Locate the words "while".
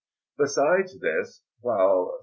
1.59-2.13